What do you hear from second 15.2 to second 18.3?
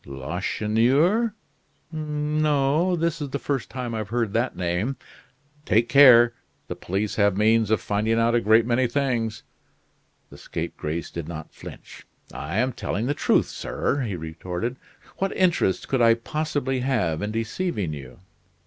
interest could I possibly have in deceiving you?"